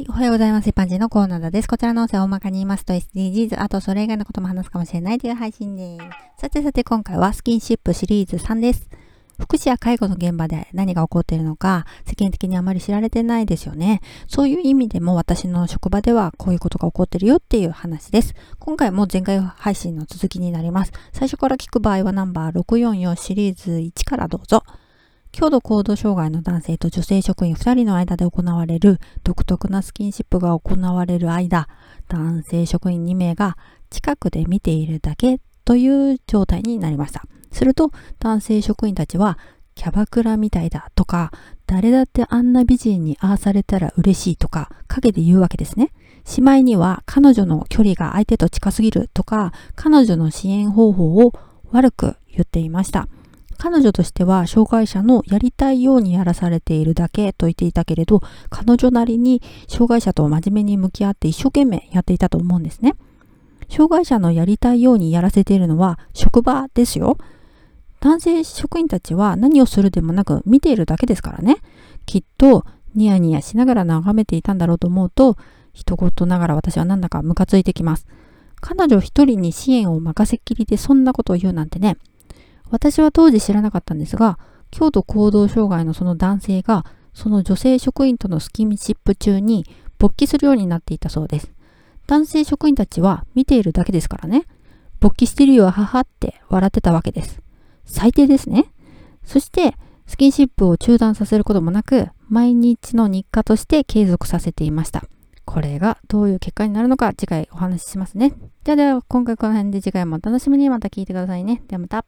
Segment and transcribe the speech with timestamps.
[0.00, 0.68] はい、おはようございます。
[0.70, 1.68] 一般人のコーナーです。
[1.68, 5.98] こちらの音声を大まかに言いますと SDGs、あとそれ以外のことも話すかもしれないという配信で
[6.38, 6.40] す。
[6.40, 8.88] さてさて今回はスキンシップシリーズ3です。
[9.38, 14.00] 福祉や介護の現場で何が起こっているのか世間的にあまり知られてないですよね。
[14.26, 18.34] そういう意味でも私の職場ではこういうことが起こってるよっていう話です。
[18.58, 20.92] 今回も前回配信の続きになります。
[21.12, 24.62] 最初から聞く場合はナンバー644シリーズ1からどうぞ。
[25.32, 31.68] 強度行動障害の男性と女性職員2人の間で行われる独特なスキンシップが行われる間、
[32.08, 33.56] 男性職員2名が
[33.90, 37.24] 近くで見ているだけという状態になりました。
[37.52, 39.38] すると男性職員たちは
[39.74, 41.30] キャバクラみたいだとか、
[41.66, 45.92] 誰だってあんな美人にああされたら嬉しいとか、陰で言うわけですね。
[46.24, 51.32] しまいには彼女の距離が相手と近すぎるとか、彼女の支援方法を
[51.70, 53.08] 悪く言っていました。
[53.62, 62.94] 彼女としては障害者のやりたいようにやらされているだけと言っていたけれど、彼女なりに障害者と真面目に向き合って一生懸命やっていたと思うんですね。
[63.68, 67.18] 障害者のやりたいようにやらせているのは職場ですよ。
[68.00, 71.56] 男性職員たちは何をするでもなく見ているだけですからね。
[72.06, 75.36] きっとニヤニヤしながら眺めていたんだろうと思うと、
[75.74, 78.06] 一言ながら私はなんだかムカついてきます。
[78.62, 81.98] 彼女一人に支援を任せっきりでそんなことを言うなんてね、
[82.70, 84.38] 私は当時知らなかったんですが、
[84.70, 89.66] 強度行動障害のその男性が、その女性職員とのスキンシップ中に
[89.98, 91.52] 勃起するようになっていたそうです。
[92.06, 94.46] 男性職員たちは見ているだけですからね。
[95.00, 97.40] 勃起してるよ、ははって笑ってたわけです。
[97.84, 98.72] 最低ですね。
[99.24, 105.04] そして、スキンシップを中断させることもなく、毎日の日課として継続させていました。
[105.44, 108.34] これがどういう結果になるのか次回お話ししますね。
[108.62, 111.62] ではでは今回この辺で次回もお楽しみにまた聞いてくださいね。
[111.66, 112.04] ではまた。